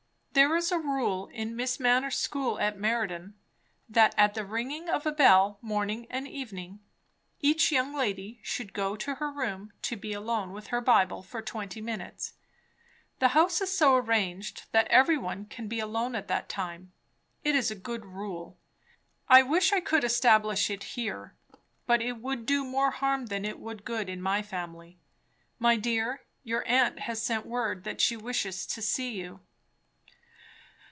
[0.33, 3.35] "There is a rule in Miss Manners' school at Meriden,
[3.89, 6.79] that at the ringing of a bell, morning and evening,
[7.41, 11.41] each young lady should go to her room to be alone with her Bible for
[11.41, 12.35] twenty minutes.
[13.19, 16.93] The house is so arranged that every one can be alone at that time.
[17.43, 18.57] It is a good rule.
[19.27, 21.35] I wish I could establish it here;
[21.85, 24.97] but it would do more harm than it would good in my family.
[25.59, 29.41] My dear, your aunt has sent word that she wishes to see you."